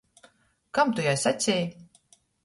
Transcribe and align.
Kam 0.71 0.87
tu 0.93 0.99
jai 1.07 1.17
saceji? 1.23 1.57